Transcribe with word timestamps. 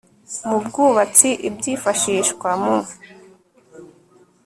mu 0.47 0.57
bwubatsi 0.65 1.29
ibyifashishwa 1.47 2.49
mu 2.63 2.77